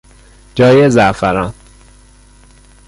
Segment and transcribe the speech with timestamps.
[0.55, 1.53] جای زعفران